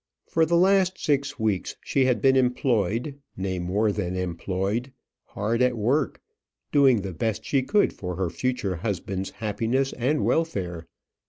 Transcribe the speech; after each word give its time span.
For 0.25 0.47
the 0.47 0.57
last 0.57 0.97
six 0.97 1.39
weeks 1.39 1.75
she 1.83 2.05
had 2.05 2.23
been 2.23 2.35
employed 2.35 3.19
nay, 3.37 3.59
more 3.59 3.91
than 3.91 4.15
employed 4.15 4.91
hard 5.25 5.61
at 5.61 5.77
work 5.77 6.19
doing 6.71 7.01
the 7.03 7.13
best 7.13 7.45
she 7.45 7.61
could 7.61 7.93
for 7.93 8.15
her 8.15 8.31
future 8.31 8.77
husband's 8.77 9.29
happiness 9.29 9.93
and 9.93 10.25
welfare. 10.25 10.87